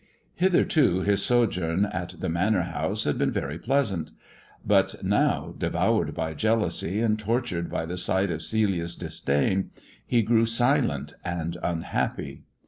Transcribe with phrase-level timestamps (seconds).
[0.33, 4.09] Hitherto his sojourn at the Manor House had been very easant;
[4.65, 9.69] but now, devoured by jealousy, and tortured by e sight of Celiacs disdain,
[10.03, 12.45] he grew silent and unhappy.